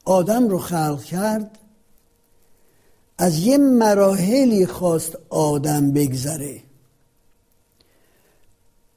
آدم 0.04 0.48
رو 0.48 0.58
خلق 0.58 1.02
کرد 1.02 1.58
از 3.18 3.38
یه 3.38 3.58
مراحلی 3.58 4.66
خواست 4.66 5.18
آدم 5.28 5.92
بگذره. 5.92 6.62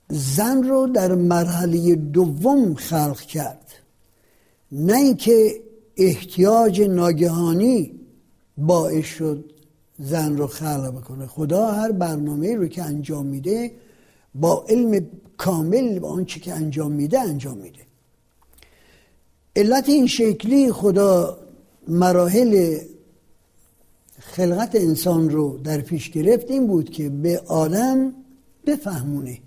زن 0.09 0.63
رو 0.63 0.87
در 0.87 1.15
مرحله 1.15 1.95
دوم 1.95 2.75
خلق 2.75 3.21
کرد. 3.21 3.71
نه 4.71 4.97
اینکه 4.97 5.61
احتیاج 5.97 6.81
ناگهانی 6.81 7.99
باعث 8.57 9.05
شد 9.05 9.51
زن 9.99 10.37
رو 10.37 10.47
خلق 10.47 10.95
بکنه. 10.95 11.27
خدا 11.27 11.71
هر 11.71 11.91
برنامه 11.91 12.55
رو 12.55 12.67
که 12.67 12.83
انجام 12.83 13.25
میده 13.25 13.71
با 14.35 14.65
علم 14.69 15.07
کامل 15.37 15.99
با 15.99 16.09
آنچه 16.09 16.39
که 16.39 16.53
انجام 16.53 16.91
میده 16.91 17.19
انجام 17.19 17.57
میده. 17.57 17.79
علت 19.55 19.89
این 19.89 20.07
شکلی 20.07 20.71
خدا 20.71 21.37
مراحل 21.87 22.77
خلقت 24.19 24.75
انسان 24.75 25.29
رو 25.29 25.57
در 25.57 25.81
پیش 25.81 26.11
گرفت 26.11 26.51
این 26.51 26.67
بود 26.67 26.89
که 26.89 27.09
به 27.09 27.41
آدم 27.47 28.13
بفهمونه 28.67 29.39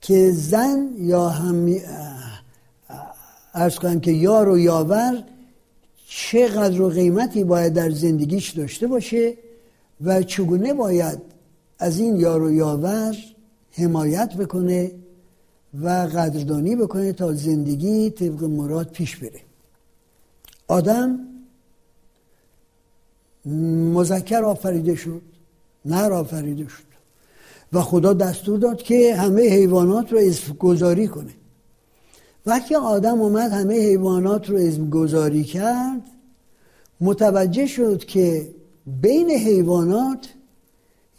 که 0.00 0.32
زن 0.32 0.88
یا 0.96 1.28
هم 1.28 1.76
ارز 3.54 3.74
کنم 3.74 4.00
که 4.00 4.12
یار 4.12 4.48
و 4.48 4.58
یاور 4.58 5.24
چقدر 6.08 6.82
و 6.82 6.88
قیمتی 6.88 7.44
باید 7.44 7.72
در 7.72 7.90
زندگیش 7.90 8.50
داشته 8.50 8.86
باشه 8.86 9.34
و 10.00 10.22
چگونه 10.22 10.74
باید 10.74 11.18
از 11.78 11.98
این 11.98 12.16
یار 12.16 12.42
و 12.42 12.52
یاور 12.52 13.16
حمایت 13.72 14.36
بکنه 14.36 14.90
و 15.74 15.88
قدردانی 15.88 16.76
بکنه 16.76 17.12
تا 17.12 17.32
زندگی 17.32 18.10
طبق 18.10 18.44
مراد 18.44 18.90
پیش 18.90 19.16
بره. 19.16 19.40
آدم 20.68 21.18
مذکر 23.94 24.44
آفریده 24.44 24.94
شد 24.94 25.22
نر 25.84 26.12
آفریده 26.12 26.68
شد 26.68 26.90
و 27.72 27.80
خدا 27.82 28.12
دستور 28.12 28.58
داد 28.58 28.82
که 28.82 29.16
همه 29.16 29.42
حیوانات 29.42 30.12
رو 30.12 30.18
اسم 30.18 30.52
گذاری 30.52 31.08
کنه. 31.08 31.34
وقتی 32.46 32.74
آدم 32.74 33.20
اومد 33.20 33.52
همه 33.52 33.74
حیوانات 33.74 34.50
رو 34.50 34.56
اسم 34.56 34.90
گذاری 34.90 35.44
کرد 35.44 36.02
متوجه 37.00 37.66
شد 37.66 38.04
که 38.04 38.50
بین 38.86 39.30
حیوانات 39.30 40.28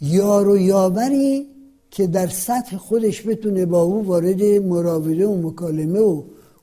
یار 0.00 0.48
و 0.48 0.56
یاوری 0.56 1.51
که 1.92 2.06
در 2.06 2.26
سطح 2.26 2.76
خودش 2.76 3.26
بتونه 3.26 3.66
با 3.66 3.82
او 3.82 4.06
وارد 4.06 4.42
مراوده 4.42 5.26
و 5.26 5.48
مکالمه 5.48 6.00
و 6.00 6.22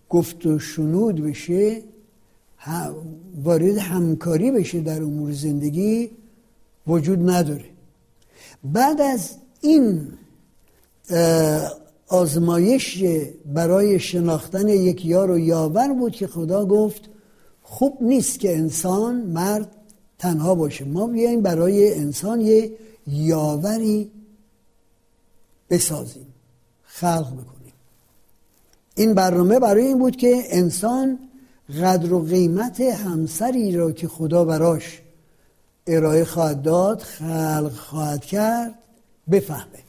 گفت 0.09 0.45
و 0.45 0.59
شنود 0.59 1.23
بشه 1.23 1.81
وارد 3.43 3.77
همکاری 3.77 4.51
بشه 4.51 4.79
در 4.79 5.03
امور 5.03 5.31
زندگی 5.31 6.11
وجود 6.87 7.29
نداره. 7.29 7.65
بعد 8.63 9.01
از 9.01 9.29
این 9.61 10.07
آزمایش 12.07 13.03
برای 13.53 13.99
شناختن 13.99 14.67
یک 14.67 15.05
یار 15.05 15.31
و 15.31 15.39
یاور 15.39 15.93
بود 15.93 16.11
که 16.11 16.27
خدا 16.27 16.65
گفت 16.65 17.09
خوب 17.61 17.97
نیست 18.01 18.39
که 18.39 18.57
انسان 18.57 19.15
مرد 19.21 19.75
تنها 20.19 20.55
باشه. 20.55 20.85
ما 20.85 21.07
بیایم 21.07 21.41
برای 21.41 21.93
انسان 21.93 22.41
یه 22.41 22.71
یاوری 23.07 24.11
بسازیم. 25.69 26.27
خلق 26.83 27.33
بکنیم 27.33 27.73
این 28.95 29.13
برنامه 29.13 29.59
برای 29.59 29.85
این 29.85 29.99
بود 29.99 30.15
که 30.15 30.43
انسان 30.49 31.19
قدر 31.81 32.13
و 32.13 32.23
قیمت 32.23 32.81
همسری 32.81 33.71
را 33.71 33.91
که 33.91 34.07
خدا 34.07 34.45
براش 34.45 35.01
ارائه 35.87 36.25
خواهد 36.25 36.61
داد 36.61 37.01
خلق 37.01 37.71
خواهد 37.71 38.25
کرد 38.25 38.73
بفهمه. 39.31 39.79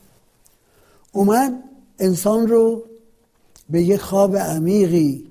اومد 1.13 1.63
انسان 1.99 2.49
رو 2.49 2.85
به 3.71 3.83
یه 3.83 3.97
خواب 3.97 4.37
عمیقی 4.37 5.27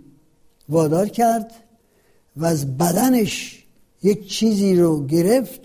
وادار 0.70 1.08
کرد 1.08 1.52
و 2.38 2.46
از 2.46 2.78
بدنش 2.78 3.64
یک 4.04 4.30
چیزی 4.30 4.76
رو 4.76 5.06
گرفت 5.06 5.62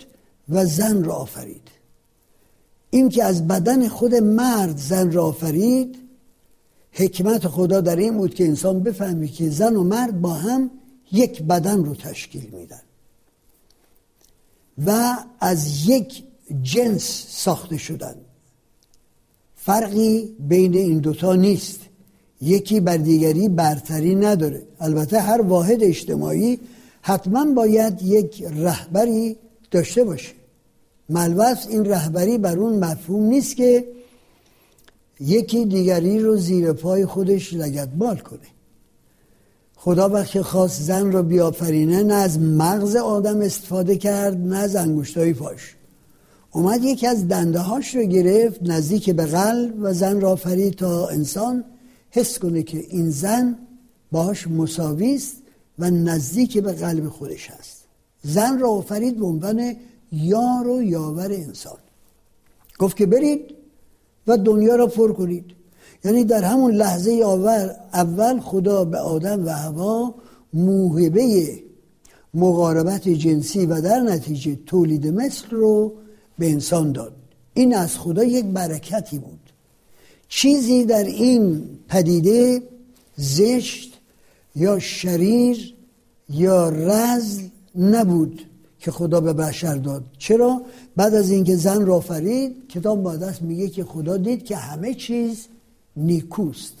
و 0.49 0.65
زن 0.65 1.03
را 1.03 1.13
آفرید. 1.13 1.69
این 2.95 3.09
که 3.09 3.23
از 3.23 3.47
بدن 3.47 3.87
خود 3.87 4.15
مرد 4.15 4.77
زن 4.77 5.11
را 5.11 5.25
آفرید 5.25 5.97
حکمت 6.91 7.47
خدا 7.47 7.81
در 7.81 7.95
این 7.95 8.17
بود 8.17 8.33
که 8.33 8.45
انسان 8.45 8.83
بفهمی 8.83 9.27
که 9.27 9.49
زن 9.49 9.75
و 9.75 9.83
مرد 9.83 10.21
با 10.21 10.33
هم 10.33 10.71
یک 11.11 11.43
بدن 11.43 11.85
رو 11.85 11.95
تشکیل 11.95 12.49
میدن 12.53 12.81
و 14.85 15.17
از 15.39 15.89
یک 15.89 16.23
جنس 16.61 17.25
ساخته 17.29 17.77
شدن. 17.77 18.15
فرقی 19.55 20.35
بین 20.39 20.73
این 20.73 20.97
دوتا 20.97 21.35
نیست. 21.35 21.79
یکی 22.41 22.79
بر 22.79 22.97
دیگری 22.97 23.49
برتری 23.49 24.15
نداره. 24.15 24.67
البته 24.79 25.19
هر 25.19 25.41
واحد 25.41 25.83
اجتماعی 25.83 26.59
حتما 27.01 27.45
باید 27.45 28.01
یک 28.01 28.43
رهبری 28.43 29.37
داشته 29.71 30.03
باشه. 30.03 30.44
ملوث 31.09 31.67
این 31.67 31.85
رهبری 31.85 32.37
بر 32.37 32.57
اون 32.57 32.79
مفهوم 32.79 33.23
نیست 33.23 33.55
که 33.55 33.87
یکی 35.19 35.65
دیگری 35.65 36.19
رو 36.19 36.37
زیر 36.37 36.73
پای 36.73 37.05
خودش 37.05 37.53
لگتبال 37.53 38.17
کنه. 38.17 38.39
خدا 39.75 40.09
وقتی 40.09 40.41
خواست 40.41 40.81
زن 40.81 41.11
رو 41.11 41.23
بیافرینه 41.23 42.03
نه 42.03 42.13
از 42.13 42.39
مغز 42.39 42.95
آدم 42.95 43.41
استفاده 43.41 43.97
کرد 43.97 44.37
نه 44.37 44.57
از 44.57 44.75
انگوشتای 44.75 45.33
پاش. 45.33 45.75
اومد 46.51 46.83
یکی 46.83 47.07
از 47.07 47.27
دنده 47.27 47.59
هاش 47.59 47.95
رو 47.95 48.03
گرفت 48.03 48.59
نزدیک 48.61 49.09
به 49.09 49.25
قلب 49.25 49.73
و 49.79 49.93
زن 49.93 50.21
را 50.21 50.35
فرید 50.35 50.75
تا 50.75 51.07
انسان 51.07 51.63
حس 52.09 52.39
کنه 52.39 52.63
که 52.63 52.85
این 52.89 53.09
زن 53.09 53.57
باش 54.11 54.47
مساوی 54.47 55.15
است 55.15 55.35
و 55.79 55.89
نزدیک 55.89 56.57
به 56.57 56.71
قلب 56.71 57.09
خودش 57.09 57.51
هست. 57.51 57.83
زن 58.23 58.59
را 58.59 58.69
آفرید 58.69 59.19
به 59.19 59.25
عنوان 59.25 59.75
یار 60.15 60.67
و 60.67 60.83
یاور 60.83 61.31
انسان. 61.31 61.77
گفت 62.79 62.97
که 62.97 63.05
برید 63.05 63.55
و 64.27 64.37
دنیا 64.37 64.75
را 64.75 64.87
پر 64.87 65.13
کنید. 65.13 65.45
یعنی 66.03 66.23
در 66.23 66.43
همون 66.43 66.71
لحظه 66.71 67.11
اول 67.93 68.39
خدا 68.39 68.85
به 68.85 68.97
آدم 68.97 69.45
و 69.45 69.49
هوا 69.49 70.15
موهبه 70.53 71.59
مقاربت 72.33 73.09
جنسی 73.09 73.65
و 73.65 73.81
در 73.81 73.99
نتیجه 73.99 74.59
تولید 74.65 75.07
مثل 75.07 75.49
رو 75.49 75.93
به 76.39 76.49
انسان 76.49 76.91
داد. 76.91 77.13
این 77.53 77.75
از 77.75 77.97
خدا 77.97 78.23
یک 78.23 78.45
برکتی 78.45 79.19
بود. 79.19 79.39
چیزی 80.27 80.85
در 80.85 81.03
این 81.03 81.69
پدیده 81.87 82.63
زشت 83.15 83.99
یا 84.55 84.79
شریر 84.79 85.75
یا 86.29 86.69
رزل 86.69 87.41
نبود. 87.75 88.41
که 88.85 88.91
خدا 88.91 89.21
به 89.21 89.33
بشر 89.33 89.75
داد. 89.75 90.03
چرا؟ 90.17 90.61
بعد 90.95 91.15
از 91.15 91.29
اینکه 91.29 91.55
زن 91.55 91.85
را 91.85 91.99
فرید 91.99 92.67
کتاب 92.69 92.99
مقدس 92.99 93.41
میگه 93.41 93.69
که 93.69 93.83
خدا 93.83 94.17
دید 94.17 94.45
که 94.45 94.55
همه 94.55 94.93
چیز 94.93 95.47
نیکوست. 95.95 96.73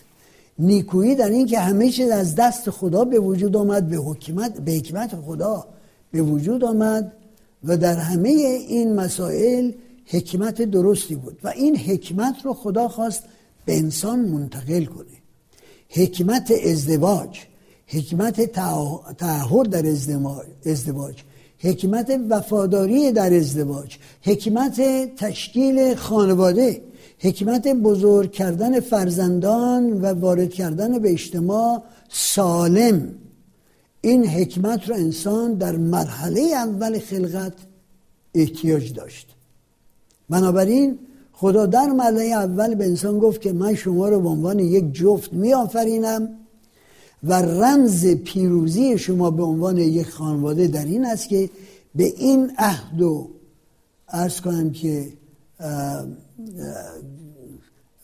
نیکویی 0.59 1.15
در 1.15 1.29
این 1.29 1.45
که 1.45 1.59
همه 1.59 1.89
چیز 1.89 2.09
از 2.09 2.35
دست 2.35 2.69
خدا 2.69 3.05
به 3.05 3.19
وجود 3.19 3.55
آمد 3.55 3.89
به 3.89 3.97
حکمت 3.97 4.59
به 4.61 4.71
حکمت 4.71 5.15
خدا 5.15 5.67
به 6.11 6.21
وجود 6.21 6.63
آمد 6.63 7.11
و 7.63 7.77
در 7.77 7.95
همه 7.95 8.29
این 8.29 8.93
مسائل 8.93 9.71
حکمت 10.05 10.61
درستی 10.61 11.15
بود 11.15 11.39
و 11.43 11.47
این 11.47 11.77
حکمت 11.77 12.35
رو 12.43 12.53
خدا 12.53 12.87
خواست 12.87 13.23
به 13.65 13.77
انسان 13.77 14.19
منتقل 14.19 14.85
کنه. 14.85 15.17
حکمت 15.89 16.51
ازدواج 16.65 17.39
حکمت 17.87 18.41
تعهد 19.11 19.69
در 19.69 19.85
ازدواج. 20.65 21.23
حکمت 21.65 22.19
وفاداری 22.29 23.11
در 23.11 23.33
ازدواج 23.33 23.97
حکمت 24.21 24.81
تشکیل 25.15 25.95
خانواده 25.95 26.81
حکمت 27.19 27.67
بزرگ 27.67 28.31
کردن 28.31 28.79
فرزندان 28.79 30.01
و 30.01 30.05
وارد 30.05 30.53
کردن 30.53 30.99
به 30.99 31.11
اجتماع 31.11 31.83
سالم. 32.09 33.15
این 34.01 34.27
حکمت 34.27 34.89
رو 34.89 34.95
انسان 34.95 35.53
در 35.53 35.75
مرحله 35.75 36.41
اول 36.41 36.99
خلقت 36.99 37.53
احتیاج 38.35 38.93
داشت. 38.93 39.27
بنابراین 40.29 40.99
خدا 41.33 41.65
در 41.65 41.87
مرحله 41.87 42.23
اول 42.23 42.75
به 42.75 42.85
انسان 42.85 43.19
گفت 43.19 43.41
که 43.41 43.53
من 43.53 43.75
شما 43.75 44.09
رو 44.09 44.19
به 44.19 44.29
عنوان 44.29 44.59
یک 44.59 44.93
جفت 44.93 45.33
می 45.33 45.53
آفرینم 45.53 46.29
و 47.25 47.33
رمز 47.33 48.05
پیروزی 48.05 48.97
شما 48.97 49.31
به 49.31 49.43
عنوان 49.43 49.77
یک 49.77 50.09
خانواده 50.09 50.67
در 50.67 50.85
این 50.85 51.05
است 51.05 51.29
که 51.29 51.49
به 51.95 52.03
این 52.03 52.51
عهد 52.57 53.01
و 53.01 53.29
ارز 54.09 54.41
کنم 54.41 54.71
که 54.71 55.13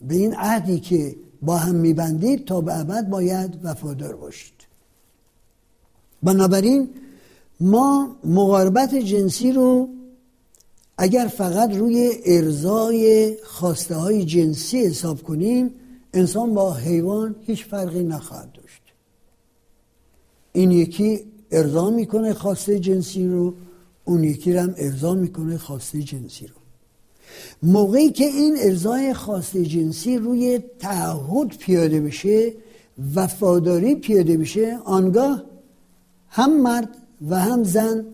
به 0.08 0.14
این 0.14 0.34
عهدی 0.34 0.80
که 0.80 1.16
با 1.42 1.56
هم 1.56 1.74
میبندید 1.74 2.44
تا 2.44 2.60
به 2.60 2.80
ابد 2.80 3.08
باید 3.08 3.58
وفادار 3.62 4.16
باشید. 4.16 4.52
بنابراین 6.22 6.88
ما 7.60 8.16
مقاربت 8.24 8.94
جنسی 8.94 9.52
رو 9.52 9.88
اگر 10.98 11.26
فقط 11.26 11.74
روی 11.74 12.10
ارزای 12.24 13.36
خواسته 13.44 13.94
های 13.94 14.24
جنسی 14.24 14.84
حساب 14.86 15.22
کنیم 15.22 15.74
انسان 16.14 16.54
با 16.54 16.74
حیوان 16.74 17.36
هیچ 17.40 17.64
فرقی 17.64 18.02
نخواهد 18.02 18.61
این 20.52 20.70
یکی 20.70 21.20
ارضا 21.50 21.90
می‌کنه 21.90 22.34
خواسته 22.34 22.78
جنسی 22.78 23.26
رو 23.26 23.54
اون 24.04 24.24
یکی 24.24 24.52
هم 24.52 24.74
ارضا 24.78 25.14
می‌کنه 25.14 25.58
خواسته 25.58 26.02
جنسی 26.02 26.46
رو. 26.46 26.54
موقعی 27.62 28.10
که 28.10 28.24
این 28.24 28.56
ارزای 28.60 29.14
خواسته 29.14 29.64
جنسی 29.64 30.18
روی 30.18 30.60
تعهد 30.78 31.56
پیاده 31.58 32.00
بشه 32.00 32.52
وفاداری 33.14 33.94
پیاده 33.94 34.36
بشه 34.36 34.78
آنگاه 34.84 35.42
هم 36.28 36.62
مرد 36.62 36.88
و 37.28 37.38
هم 37.38 37.64
زن 37.64 38.04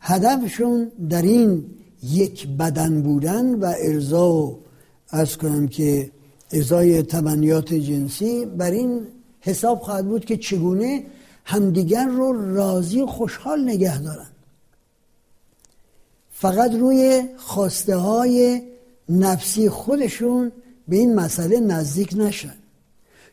هدفشون 0.00 0.90
در 1.10 1.22
این 1.22 1.64
یک 2.02 2.48
بدن 2.48 3.02
بودن 3.02 3.54
و 3.54 3.74
ارزا 3.78 4.32
و 4.32 4.58
از 5.08 5.38
کنم 5.38 5.68
که 5.68 6.10
ارزای 6.52 7.02
تمنیات 7.02 7.74
جنسی 7.74 8.46
بر 8.46 8.70
این 8.70 9.00
حساب 9.40 9.78
خواهد 9.78 10.06
بود 10.08 10.24
که 10.24 10.36
چگونه 10.36 11.04
همدیگر 11.44 12.06
رو 12.06 12.54
راضی 12.54 13.00
و 13.00 13.06
خوشحال 13.06 13.64
نگه 13.64 14.02
دارن. 14.02 14.30
فقط 16.30 16.74
روی 16.74 17.24
خواسته 17.36 17.96
های 17.96 18.62
نفسی 19.08 19.68
خودشون 19.68 20.52
به 20.88 20.96
این 20.96 21.14
مسئله 21.14 21.60
نزدیک 21.60 22.14
نشن. 22.16 22.54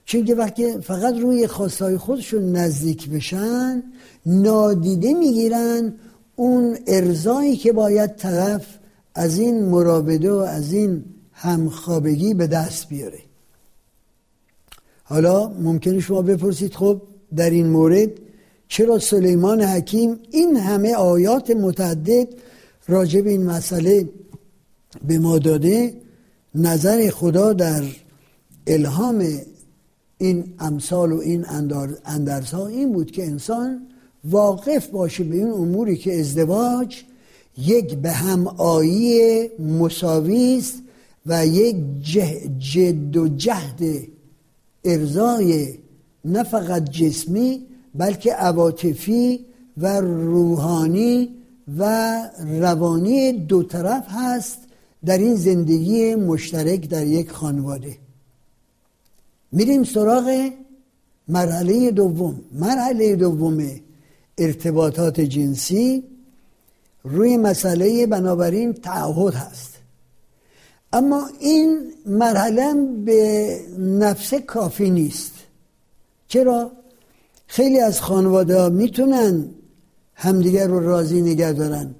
چون 0.06 0.26
که 0.26 0.36
وقتی 0.36 0.82
فقط 0.82 1.16
روی 1.16 1.48
خواسته 1.48 1.86
های 1.86 1.98
خودشون 1.98 2.52
نزدیک 2.52 3.10
بشن 3.10 3.84
نادیده 4.26 5.14
می‌گیرن 5.14 5.94
اون 6.36 6.78
ارزایی 6.88 7.56
که 7.56 7.74
باید 7.74 8.16
طرف 8.16 8.66
از 9.16 9.40
این 9.40 9.66
مرابطه 9.66 10.32
و 10.32 10.36
از 10.36 10.74
این 10.74 11.06
همخوابگی 11.34 12.34
به 12.34 12.48
دست 12.48 12.88
بیاره. 12.90 13.20
حالا 15.04 15.48
ممکنه 15.48 16.00
شما 16.00 16.22
بپرسید 16.22 16.76
خب 16.76 17.02
در 17.36 17.50
این 17.50 17.68
مورد 17.68 18.10
چرا 18.68 19.00
سلیمان 19.00 19.62
حکیم 19.62 20.20
این 20.32 20.58
همه 20.58 20.96
آیات 20.96 21.52
متعدد 21.52 22.28
راجع 22.88 23.22
به 23.22 23.30
این 23.30 23.44
مسئله 23.44 24.10
به 25.08 25.20
ما 25.20 25.40
داده؟ 25.40 25.94
نظر 26.56 27.10
خدا 27.10 27.54
در 27.54 27.84
الهام 28.68 29.28
این 30.18 30.54
امثال 30.60 31.12
و 31.12 31.20
این 31.20 31.46
اندرزها 32.06 32.68
این 32.68 32.94
بود 32.94 33.12
که 33.12 33.26
انسان 33.26 33.88
واقف 34.24 34.88
باشه 34.88 35.24
به 35.24 35.36
این 35.36 35.52
اموری 35.52 35.98
که 35.98 36.20
ازدواج 36.20 37.04
یک 37.58 37.98
به 37.98 38.12
هم 38.12 38.48
آیی 38.48 39.48
مساوی 39.60 40.58
است 40.58 40.74
و 41.26 41.48
یک 41.48 41.76
جد 42.60 43.18
و 43.18 43.28
جهد 43.28 43.82
ارزای 44.84 45.74
نه 46.26 46.44
فقط 46.44 46.90
جسمی 46.90 47.66
بلکه 47.96 48.34
عواطفی 48.34 49.46
و 49.78 50.02
روحانی 50.02 51.30
و 51.78 52.22
روانی 52.46 53.32
دو 53.32 53.64
طرف 53.64 54.06
هست 54.10 54.60
در 55.06 55.18
این 55.18 55.36
زندگی 55.36 56.16
مشترک 56.16 56.90
در 56.90 57.08
یک 57.08 57.32
خانواده. 57.32 57.98
میریم 59.52 59.84
سراغ 59.84 60.50
مرحله 61.28 61.92
دوم. 61.92 62.42
مرحله 62.52 63.16
دوم 63.16 63.70
ارتباطات 64.38 65.22
جنسی. 65.22 66.04
روی 67.04 67.38
مسئله 67.38 68.08
بنابراین 68.08 68.74
تعهد 68.74 69.34
هست. 69.34 69.74
اما 70.94 71.30
این 71.40 71.92
مرحله 72.06 72.74
به 73.06 73.60
نفس 73.80 74.34
کافی 74.34 74.90
نیست. 74.90 75.39
چرا؟ 76.30 76.72
خیلی 77.48 77.80
از 77.80 78.02
خانواده 78.02 78.60
ها 78.60 78.70
می‌تونن 78.70 79.50
همدیگر 80.14 80.68
رو 80.68 80.80
راضی 80.80 81.22
نگه 81.22 81.52
دارن 81.52 81.96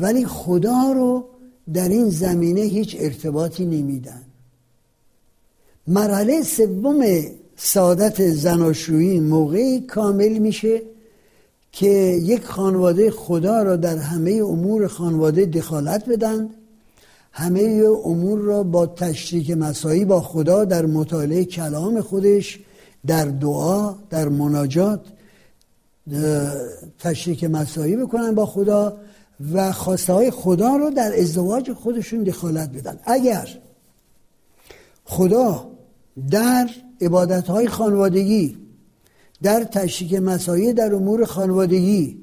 ولی 0.00 0.26
خدا 0.26 0.92
رو 0.94 1.24
در 1.72 1.88
این 1.88 2.08
زمینه 2.08 2.60
هیچ 2.60 2.96
ارتباطی 2.98 3.64
نمیدن 3.64 4.22
مرحله 5.86 6.42
سوم 6.42 7.04
سعادت 7.56 8.28
زناشویی 8.28 9.20
موقعی 9.20 9.80
کامل 9.80 10.38
میشه 10.38 10.82
که 11.72 11.88
یک 12.22 12.44
خانواده 12.44 13.10
خدا 13.10 13.62
را 13.62 13.76
در 13.76 13.96
همه 13.96 14.32
امور 14.32 14.86
خانواده 14.86 15.46
دخالت 15.46 16.08
بدن 16.08 16.50
همه 17.32 17.82
امور 18.04 18.38
را 18.38 18.62
با 18.62 18.86
تشریک 18.86 19.50
مسایی 19.50 20.04
با 20.04 20.20
خدا 20.20 20.64
در 20.64 20.86
مطالعه 20.86 21.44
کلام 21.44 22.00
خودش 22.00 22.58
در 23.06 23.24
دعا 23.24 23.94
در 24.10 24.28
مناجات 24.28 25.00
تشریک 26.98 27.44
مسایی 27.44 27.96
بکنن 27.96 28.34
با 28.34 28.46
خدا 28.46 28.96
و 29.52 29.72
خواسته 29.72 30.12
های 30.12 30.30
خدا 30.30 30.76
رو 30.76 30.90
در 30.90 31.20
ازدواج 31.20 31.72
خودشون 31.72 32.22
دخالت 32.22 32.70
بدن. 32.70 32.98
اگر 33.04 33.48
خدا 35.04 35.70
در 36.30 36.70
عبادت 37.00 37.46
های 37.46 37.68
خانوادگی 37.68 38.56
در 39.42 39.64
تشریک 39.64 40.14
مسایی 40.14 40.72
در 40.72 40.94
امور 40.94 41.24
خانوادگی 41.24 42.18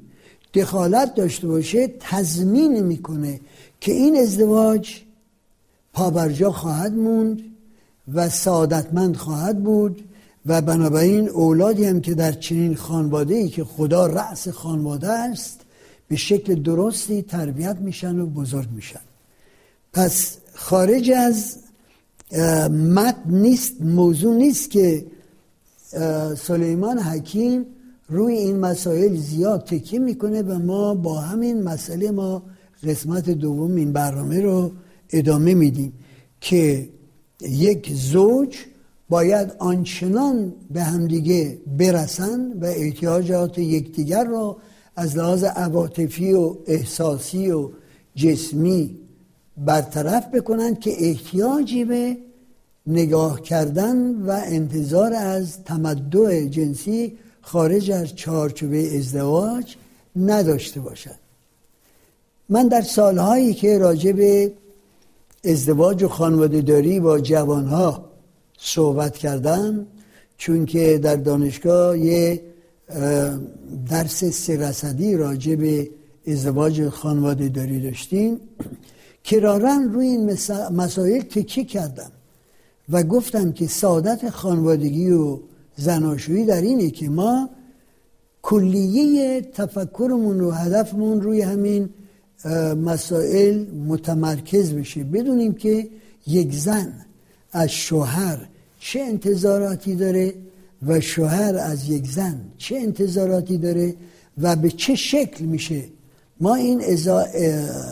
دخالت 0.53 1.15
داشته 1.15 1.47
باشه 1.47 1.93
تضمین 1.99 2.83
می‌کنه 2.83 3.39
که 3.79 3.91
این 3.91 4.17
ازدواج 4.17 4.95
پابرجا 5.93 6.51
خواهد 6.51 6.93
موند 6.93 7.41
و 8.13 8.29
سعادتمند 8.29 9.15
خواهد 9.15 9.63
بود 9.63 10.03
و 10.45 10.61
بنابراین 10.61 11.29
اولادی 11.29 11.85
هم 11.85 12.01
که 12.01 12.13
در 12.13 12.31
چنین 12.31 12.75
خانواده 12.75 13.35
ای 13.35 13.49
که 13.49 13.63
خدا 13.63 14.07
رأس 14.07 14.47
خانواده 14.47 15.09
است 15.09 15.61
به 16.07 16.15
شکل 16.15 16.55
درستی 16.55 17.21
تربیت 17.21 17.77
میشن 17.79 18.19
و 18.19 18.25
بزرگ 18.25 18.69
میشن. 18.71 18.99
پس 19.93 20.37
خارج 20.53 21.11
از 21.11 21.57
مت 22.69 23.15
نیست 23.25 23.81
موضوع 23.81 24.35
نیست 24.35 24.71
که 24.71 25.05
سلیمان 26.37 26.99
حکیم 26.99 27.65
روی 28.09 28.33
این 28.33 28.59
مسائل 28.59 29.15
زیاد 29.15 29.63
تکیه 29.63 29.99
می‌کنه 29.99 30.41
و 30.41 30.59
ما 30.59 30.95
با 30.95 31.19
همین 31.19 31.63
مسئله 31.63 32.11
ما 32.11 32.43
قسمت 32.83 33.29
دوم 33.29 33.75
این 33.75 33.93
برنامه 33.93 34.41
رو 34.41 34.71
ادامه 35.09 35.53
میدیم 35.53 35.93
که 36.41 36.89
یک 37.41 37.91
زوج 37.93 38.57
باید 39.13 39.55
آنچنان 39.59 40.53
به 40.71 40.83
همدیگه 40.83 41.57
برسند 41.77 42.63
و 42.63 42.65
احتیاجات 42.65 43.57
یکدیگر 43.57 44.23
را 44.23 44.57
از 44.95 45.17
لحاظ 45.17 45.43
عواطفی 45.43 46.33
و 46.33 46.55
احساسی 46.67 47.51
و 47.51 47.69
جسمی 48.15 48.99
برطرف 49.57 50.27
بکنند 50.27 50.79
که 50.79 50.91
احتیاجی 50.99 51.85
به 51.85 52.17
نگاه 52.87 53.41
کردن 53.41 54.21
و 54.21 54.41
انتظار 54.45 55.13
از 55.13 55.63
تمدع 55.63 56.45
جنسی 56.45 57.17
خارج 57.41 57.91
از 57.91 58.15
چارچوبه 58.15 58.97
ازدواج 58.97 59.75
نداشته 60.15 60.79
باشد. 60.79 61.19
من 62.49 62.67
در 62.67 62.81
سالهایی 62.81 63.53
که 63.53 63.77
راجع 63.77 64.11
به 64.11 64.53
ازدواج 65.45 66.03
و 66.03 66.07
خانواده 66.07 66.61
داری 66.61 66.99
با 66.99 67.19
جوانها 67.19 68.12
صحبت 68.63 69.17
کردم 69.17 69.85
چون 70.37 70.65
که 70.65 70.97
در 70.97 71.15
دانشگاه 71.15 71.97
یه 71.97 72.41
درس 73.89 74.23
سرسدی 74.23 75.15
راجع 75.15 75.55
به 75.55 75.89
ازدواج 76.27 76.89
خانواده 76.89 77.49
داری 77.49 77.79
داشتیم 77.81 78.39
کرارن 79.23 79.89
روی 79.93 80.07
این 80.07 80.37
مسائل 80.71 81.21
تکیه 81.21 81.63
کردم 81.63 82.11
و 82.89 83.03
گفتم 83.03 83.51
که 83.51 83.67
سعادت 83.67 84.29
خانوادگی 84.29 85.11
و 85.11 85.39
زناشویی 85.75 86.45
در 86.45 86.61
اینه 86.61 86.89
که 86.89 87.09
ما 87.09 87.49
کلیه 88.41 89.41
تفکرمون 89.41 90.41
و 90.41 90.51
هدفمون 90.51 91.21
روی 91.21 91.41
همین 91.41 91.89
مسائل 92.83 93.65
متمرکز 93.87 94.73
بشه. 94.73 95.03
بدونیم 95.03 95.53
که 95.53 95.87
یک 96.27 96.53
زن 96.53 96.93
از 97.51 97.69
شوهر 97.69 98.47
چه 98.85 98.99
انتظاراتی 98.99 99.95
داره 99.95 100.33
و 100.87 100.99
شوهر 100.99 101.55
از 101.55 101.89
یک 101.89 102.07
زن 102.07 102.41
چه 102.57 102.75
انتظاراتی 102.75 103.57
داره 103.57 103.95
و 104.37 104.55
به 104.55 104.69
چه 104.69 104.95
شکل 104.95 105.45
میشه؟ 105.45 105.83
ما 106.39 106.55
این 106.55 106.81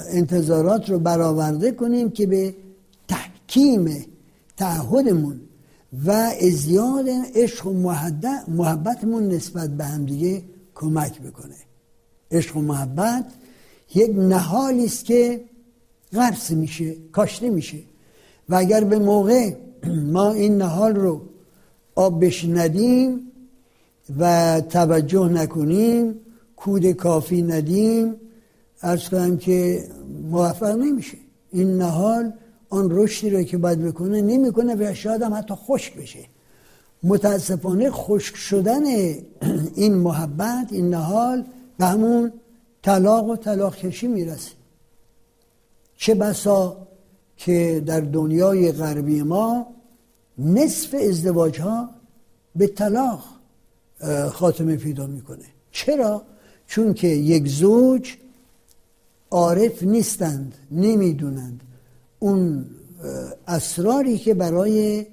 انتظارات 0.10 0.90
رو 0.90 1.00
برآورده 1.00 1.72
کنیم 1.72 2.12
که 2.12 2.26
به 2.26 2.56
تحکیم 3.08 4.06
تعهدمون 4.58 5.42
و 6.06 6.12
ازیاد 6.42 7.06
عشق 7.36 7.68
و 7.68 7.74
محبتمون 8.48 9.28
نسبت 9.28 9.70
به 9.70 9.86
همدیگه 9.86 10.42
کمک 10.76 11.22
بکنه. 11.22 11.56
عشق 12.32 12.58
و 12.58 12.62
محبت 12.62 13.26
یک 13.96 14.10
نهالی 14.16 14.86
است 14.86 15.06
که 15.06 15.42
غرس 16.14 16.52
میشه 16.52 16.96
کاشته 17.12 17.50
میشه. 17.50 17.78
و 18.50 18.56
اگر 18.56 18.84
به 18.84 19.00
موقع 19.00 19.54
ما 19.88 20.32
این 20.32 20.58
نهال 20.58 20.96
رو 20.96 21.22
آب 21.96 22.26
بش 22.26 22.46
ندیم 22.46 23.32
و 24.20 24.62
توجه 24.70 25.30
نکنیم 25.30 26.16
کود 26.56 26.92
کافی 26.92 27.42
ندیم 27.42 28.16
ارز 28.82 29.10
کنم 29.10 29.38
که 29.38 29.88
موفق 30.32 30.76
نمیشه. 30.78 31.18
این 31.52 31.78
نهال 31.78 32.34
آن 32.70 32.88
رشدی 32.92 33.30
رو 33.30 33.44
که 33.44 33.58
باید 33.58 33.82
بکنه 33.82 34.22
نمی‌کنه 34.22 34.76
و 34.76 34.94
شاید 34.94 35.22
هم 35.22 35.34
حتی 35.34 35.54
خشک 35.54 35.98
بشه. 35.98 36.20
متاسفانه 37.04 37.92
خشک 37.92 38.36
شدن 38.36 38.84
این 39.76 39.94
محبت 39.94 40.68
این 40.72 40.90
نهال 40.90 41.46
به 41.78 41.86
همون 41.86 42.34
طلاق 42.82 43.30
و 43.30 43.36
طلاق 43.36 43.76
کشی 43.76 44.08
می‌رسه. 44.08 44.52
چه 45.98 46.16
بسا 46.16 46.88
که 47.46 47.84
در 47.86 48.00
دنیای 48.00 48.72
غربی 48.72 49.22
ما 49.22 49.68
نصف 50.38 50.96
ازدواج 51.10 51.60
ها 51.60 51.90
به 52.56 52.68
طلاق 52.68 53.24
خاتمه 54.32 54.76
پیدا 54.76 55.08
می‌کنه. 55.08 55.46
چرا؟ 55.72 56.22
چون 56.68 56.94
که 56.94 57.08
یک 57.08 57.48
زوج 57.48 58.16
عارف 59.32 59.84
نیستند 59.84 60.54
نمی‌دونند. 60.72 61.62
اون 62.20 62.66
اسراری 63.48 64.18
که 64.18 64.34
برای 64.34 65.06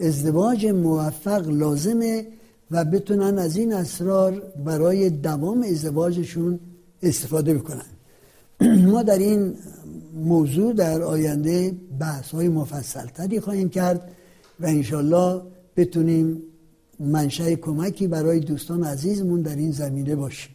ازدواج 0.00 0.66
موفق 0.66 1.48
لازمه 1.48 2.26
و 2.70 2.84
بتونن 2.84 3.38
از 3.38 3.56
این 3.56 3.72
اسرار 3.72 4.42
برای 4.64 5.10
دوام 5.10 5.62
ازدواجشون 5.62 6.60
استفاده 7.02 7.54
بکنن. 7.54 7.84
ما 8.92 9.02
در 9.02 9.18
این 9.18 9.54
موضوع 10.12 10.72
در 10.72 11.02
آینده 11.02 11.74
بحث 12.00 12.30
های 12.30 12.48
مفصل 12.48 13.06
تری 13.06 13.40
خواهیم 13.40 13.68
کرد 13.68 14.10
و 14.60 14.66
انشالله 14.66 15.42
بتونیم 15.76 16.42
منشه 17.00 17.56
کمکی 17.56 18.06
برای 18.06 18.40
دوستان 18.40 18.84
عزیزمون 18.84 19.42
در 19.42 19.56
این 19.56 19.72
زمینه 19.72 20.16
باشیم 20.16 20.54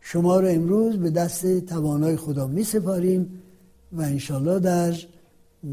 شما 0.00 0.40
رو 0.40 0.48
امروز 0.48 0.96
به 0.96 1.10
دست 1.10 1.60
توانای 1.60 2.16
خدا 2.16 2.46
می 2.46 2.64
سپاریم 2.64 3.42
و 3.92 4.02
انشالله 4.02 4.58
در 4.58 4.94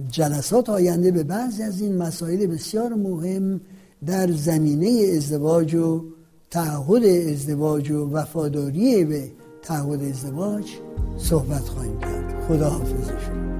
جلسات 0.09 0.69
آینده 0.69 1.11
به 1.11 1.23
بعضی 1.23 1.63
از 1.63 1.81
این 1.81 1.97
مسائل 1.97 2.45
بسیار 2.45 2.93
مهم 2.93 3.61
در 4.05 4.31
زمینه 4.31 5.13
ازدواج 5.17 5.75
و 5.75 6.05
تعهد 6.51 7.05
ازدواج 7.05 7.91
و 7.91 8.09
وفاداری 8.09 9.05
به 9.05 9.31
تعهد 9.63 10.03
ازدواج 10.03 10.65
صحبت 11.17 11.69
خواهیم 11.69 11.99
کرد. 11.99 12.43
خدا 12.47 12.69
حافظ 12.69 13.07
شما 13.07 13.50